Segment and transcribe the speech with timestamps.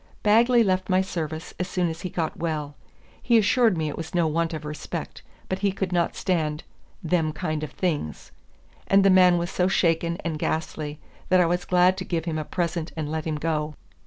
[0.23, 2.73] Bagley left my service as soon as he got well.
[3.21, 6.63] He assured me it was no want of respect, but he could not stand
[7.03, 8.31] "them kind of things;"
[8.87, 12.39] and the man was so shaken and ghastly that I was glad to give him
[12.39, 13.75] a present and let him go.